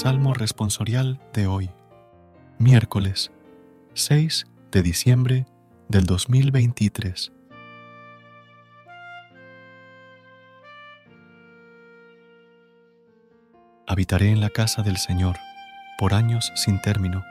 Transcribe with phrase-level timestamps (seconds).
[0.00, 1.70] Salmo responsorial de hoy,
[2.56, 3.32] miércoles
[3.94, 5.46] 6 de diciembre
[5.88, 7.32] del 2023.
[13.88, 15.34] Habitaré en la casa del Señor
[15.98, 17.24] por años sin término.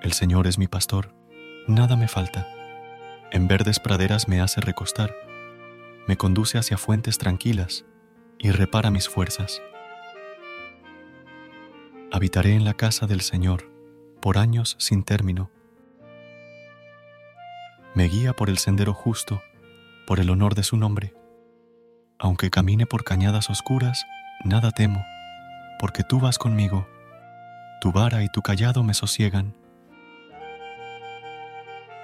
[0.00, 1.12] El Señor es mi pastor,
[1.66, 2.46] nada me falta.
[3.32, 5.12] En verdes praderas me hace recostar,
[6.06, 7.84] me conduce hacia fuentes tranquilas
[8.38, 9.60] y repara mis fuerzas.
[12.22, 13.68] Habitaré en la casa del Señor
[14.20, 15.50] por años sin término.
[17.96, 19.42] Me guía por el sendero justo,
[20.06, 21.16] por el honor de su nombre.
[22.20, 24.06] Aunque camine por cañadas oscuras,
[24.44, 25.04] nada temo,
[25.80, 26.86] porque tú vas conmigo.
[27.80, 29.56] Tu vara y tu callado me sosiegan.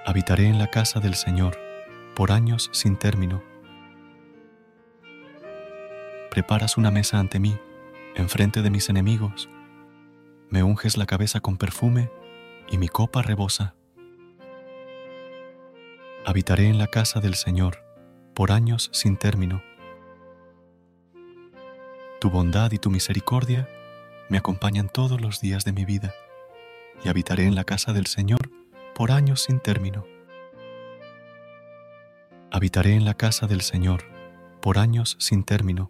[0.05, 1.57] Habitaré en la casa del Señor
[2.13, 3.41] por años sin término
[6.29, 7.57] preparas una mesa ante mí,
[8.15, 9.49] enfrente de mis enemigos.
[10.49, 12.09] Me unges la cabeza con perfume
[12.71, 13.75] y mi copa rebosa.
[16.25, 17.83] Habitaré en la casa del Señor
[18.33, 19.61] por años sin término.
[22.19, 23.69] Tu bondad y tu misericordia
[24.27, 26.15] me acompañan todos los días de mi vida
[27.03, 28.49] y habitaré en la casa del Señor
[28.95, 30.03] por años sin término.
[32.51, 34.03] Habitaré en la casa del Señor
[34.61, 35.89] por años sin término